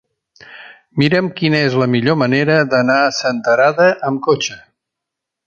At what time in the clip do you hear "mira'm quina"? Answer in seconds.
1.01-1.59